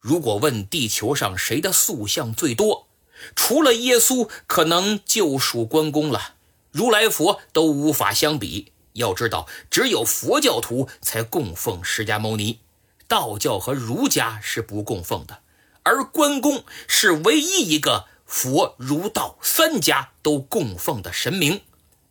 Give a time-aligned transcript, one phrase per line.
[0.00, 2.88] 如果问地球上谁的塑像最多，
[3.36, 6.34] 除了耶稣，可能就属关公了。
[6.70, 8.72] 如来佛都无法相比。
[8.94, 12.60] 要知道，只有佛教徒才供奉释迦牟尼，
[13.06, 15.42] 道教和儒家是不供奉的。
[15.82, 21.60] 而关公是唯一一个佛、儒、道三家都供奉的神明。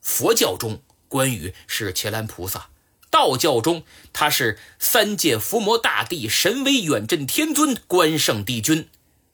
[0.00, 2.70] 佛教中，关羽是伽蓝菩萨；
[3.12, 3.84] 道教中，
[4.14, 8.86] 他是三界伏魔大帝，神威远镇天尊，关圣帝君；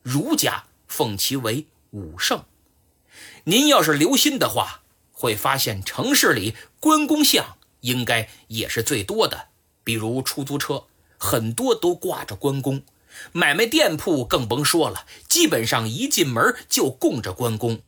[0.02, 2.44] 儒家奉其为武圣。
[3.44, 9.46] 您要是留心的话，会发现城市里关公像应该也是最多的。
[9.84, 12.82] 比如出租车，很多都挂着关公。
[13.30, 17.80] 买卖店铺更甭说了，基本上一进门就供着关公。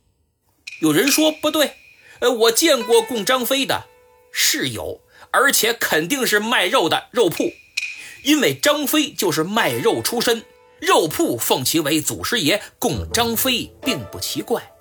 [0.79, 1.75] 有人说不对，
[2.19, 3.87] 呃，我见过供张飞的，
[4.31, 7.53] 是有，而且肯定是卖肉的肉铺，
[8.23, 10.43] 因为张飞就是卖肉出身，
[10.79, 14.71] 肉铺奉其为祖师爷，供张飞并不奇怪。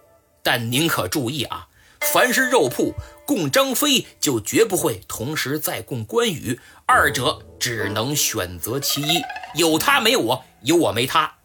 [0.42, 1.68] 但您可注意啊，
[2.00, 2.94] 凡是肉铺
[3.26, 9.20] 供张飞，就绝不会同时再供关羽，二者只能选择其一。
[9.54, 11.36] 有他没我，有我没他，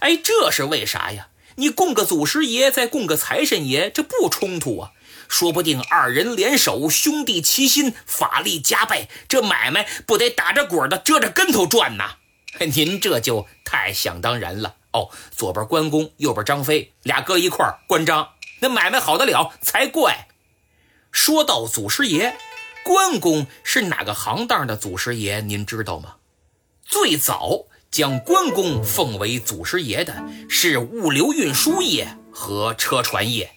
[0.00, 1.28] 哎，这是为啥呀？
[1.58, 4.92] 你供个祖师爷，再供个财神爷，这不冲突啊？
[5.28, 12.16] 说不定二人联手，兄弟齐心，法力加倍，这买卖不得打着滚的，折着跟头赚呐？
[12.74, 15.10] 您这就太想当然了哦。
[15.30, 20.28] 左边关公，右边张飞，俩搁一块儿关张，那买卖好得了才怪。
[21.12, 22.36] 说到祖师爷，
[22.84, 25.40] 关公是哪个行当的祖师爷？
[25.40, 26.16] 您知道吗？
[26.84, 33.52] 最早将关公奉为祖师爷的是物流运输业和车船业，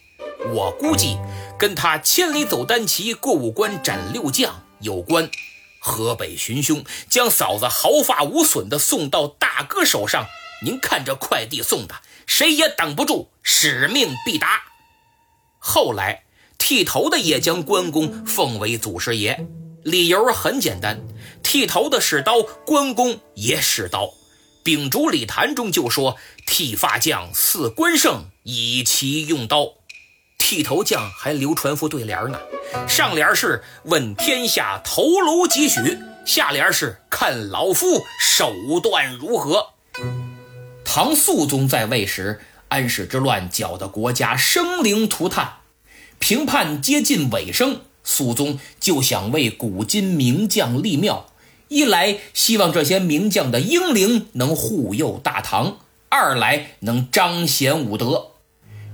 [0.47, 1.17] 我估计
[1.57, 5.29] 跟他千里走单骑、过五关斩六将有关。
[5.81, 10.25] 河北寻凶，将嫂子毫发无损的送到大哥手上，
[10.63, 14.63] 您看这快递送的，谁也挡不住，使命必达。
[15.57, 16.23] 后来
[16.57, 19.45] 剃头的也将关公奉为祖师爷。
[19.83, 21.01] 理由很简单，
[21.41, 24.09] 剃头的使刀，关公也使刀。
[24.63, 29.75] 秉烛礼坛中就说：“剃发匠似关胜，以其用刀。”
[30.49, 32.39] 剃头匠还流传副对联呢，
[32.87, 38.51] 上联是“问天下头颅几许”，下联是“看老夫手
[38.81, 39.73] 段如何”。
[40.83, 45.57] 唐肃宗在位时，安史之乱搅得国家生灵涂炭，
[46.17, 47.81] 评判接近尾声。
[48.03, 51.27] 肃宗就想为古今名将立庙，
[51.67, 55.77] 一来希望这些名将的英灵能护佑大唐，
[56.09, 58.29] 二来能彰显武德。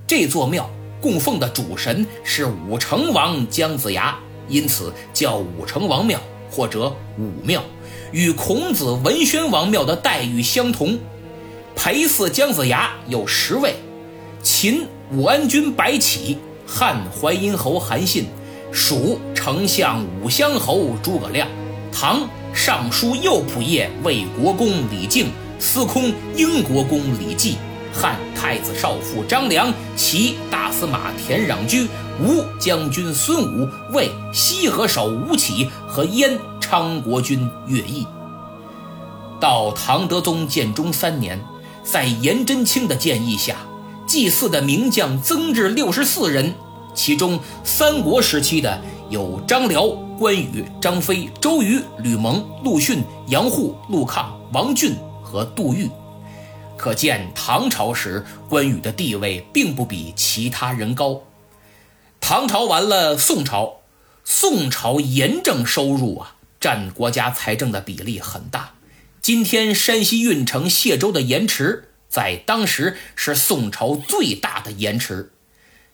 [0.06, 0.70] 这座庙
[1.06, 4.18] 供奉的主神是武成王姜子牙，
[4.50, 7.64] 因此叫武成王庙或者武庙，
[8.12, 10.98] 与孔子文宣王庙的待遇相同。
[11.76, 13.76] 陪祀姜子牙有十位：
[14.42, 18.26] 秦武安君白起，汉淮阴侯韩信。
[18.72, 21.48] 蜀丞相武乡侯诸葛亮，
[21.94, 25.28] 唐尚书右仆射魏国公李靖，
[25.60, 27.58] 司空英国公李绩，
[27.96, 31.88] 汉太子少傅张良，齐大司马田壤居，
[32.22, 38.06] 吴将军孙武，魏西河守吴起和燕昌国君乐毅。
[39.40, 41.40] 到唐德宗建中三年，
[41.84, 43.56] 在颜真卿的建议下，
[44.06, 46.54] 祭祀的名将增至六十四人。
[46.94, 55.90] 其中，三国时期的有张辽、关羽、张飞、周瑜、吕蒙、陆逊、杨护、陆抗、王俊和杜预。
[56.78, 61.24] 可见唐朝时关羽的地位并不比其他人高。
[62.20, 63.82] 唐朝完了，宋朝，
[64.24, 68.74] 宋朝盐政收入啊，占国家财政的比例很大。
[69.22, 75.32] 今天山西运城谢州的盐池，在当时是宋朝最大的盐池。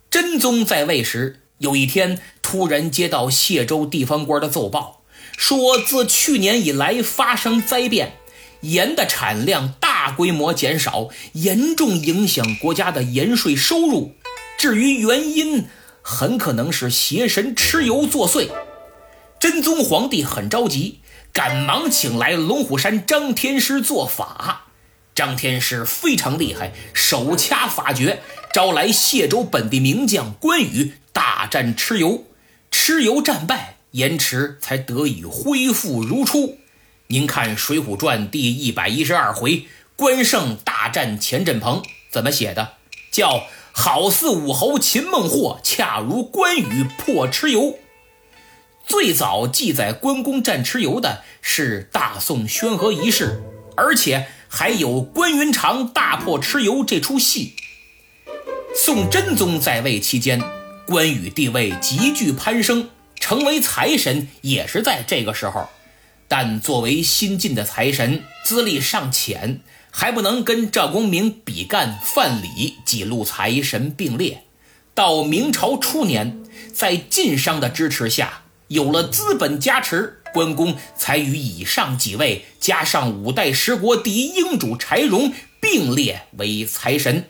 [0.10, 5.04] 真宗在位时，有一天突然接到谢州地方官的奏报，
[5.38, 8.18] 说自去年以来发生灾变，
[8.62, 14.16] 盐的产量大大规模减少，严重影响国家的盐税收入。
[14.58, 15.68] 至于原因，
[16.02, 18.50] 很可能是邪神蚩尤作祟。
[19.40, 21.02] 真宗皇帝很着急，
[21.32, 24.66] 赶忙请来龙虎山张天师做法。
[25.14, 28.24] 张天师非常厉害，手掐法诀。
[28.52, 32.24] 招来谢州本地名将关羽大战蚩尤，
[32.72, 36.58] 蚩尤战败，盐池才得以恢复如初。
[37.08, 39.66] 您看《水浒传》第一百一十二回，
[40.02, 42.78] 关胜大战钱振鹏怎么写的？
[43.12, 47.78] 叫好似武侯擒孟获，恰如关羽破蚩尤。
[48.88, 53.44] 最早记载关公战蚩尤的是大宋宣和遗事，
[53.78, 57.54] 而且还有关云长大破蚩尤这出戏。
[58.76, 60.42] 宋真宗在位期间，
[60.88, 62.90] 关羽地位急剧攀升，
[63.20, 65.70] 成为财神也是在这个时候。
[66.28, 69.60] 但作为新晋的财神，资历尚浅，
[69.92, 74.44] 还不能跟赵公明、比干、范蠡几路财神并列。
[74.96, 76.42] 到明朝初年，
[76.74, 87.30] 在晋商的支持下，有了资本加持，关公才与以上几位加上五代十国第一英主柴荣并列为财神。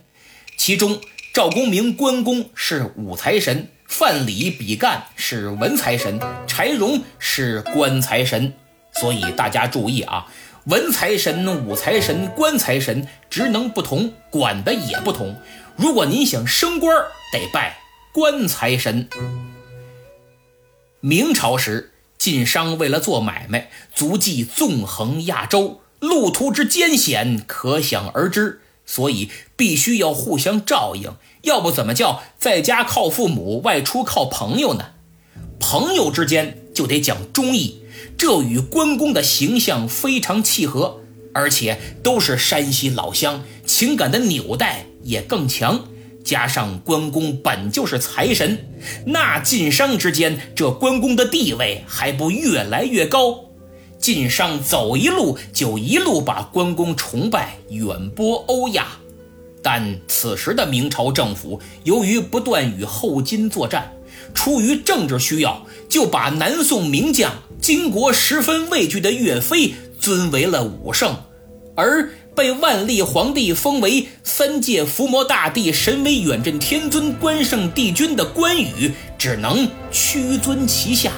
[0.55, 1.01] 其中，
[1.33, 8.53] 赵公明、关公是武财神，范蠡、比干是文财神，柴荣是官财神。
[8.93, 10.27] 所以大家注意啊，
[10.65, 15.35] 文财神、武财神、官财神职能不同，管的也不同。
[15.75, 16.95] 如果您想升官，
[17.33, 17.79] 得拜
[18.13, 19.09] 官财神。
[20.99, 34.91] 明朝时，晋商为了做买卖，足迹纵横亚洲，路途之艰险可想而知，所以必须要互相照应，要不怎么叫在家靠父母，外出靠朋友呢？
[35.59, 37.80] 朋友之间就得讲忠义。
[38.21, 41.01] 这与关公的形象非常契合，
[41.33, 45.85] 而且都是山西老乡，情感的纽带也更强。
[46.23, 48.63] 加上关公本就是财神，
[49.07, 53.39] 那晋商之间这关公的地位还不越来越高？
[53.97, 58.89] 晋商走一路就一路把关公崇拜，远播欧亚。
[59.63, 63.91] 但此时的明朝政府由于不断与后金作战，
[64.33, 67.31] 出于政治需要，就把南宋名将。
[67.59, 71.15] 金国十分畏惧的岳飞尊为了武圣，
[71.75, 81.11] 而被万历皇帝封为三界伏魔大帝、神威远镇天尊、关圣帝君的关羽，只能屈尊其下。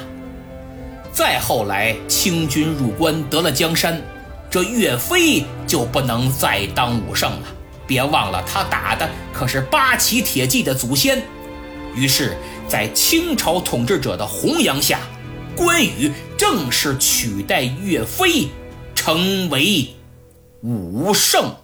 [1.13, 4.01] 再后来，清军入关得了江山，
[4.50, 7.48] 这岳飞就不能再当武圣了。
[7.88, 11.22] 别忘了，他打的可是八旗铁骑的祖先。
[11.96, 12.36] 于是，
[12.74, 15.00] 在清朝统治者的弘扬下。
[15.56, 18.48] 关羽正式取代岳飞，
[18.96, 19.90] 成为
[20.62, 21.56] 武圣。